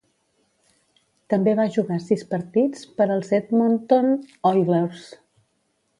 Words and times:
També 1.33 1.53
va 1.59 1.67
jugar 1.75 1.99
sis 2.05 2.25
partits 2.33 2.89
per 3.01 3.09
als 3.17 3.31
Edmonton 3.41 4.11
Oilers. 4.53 5.05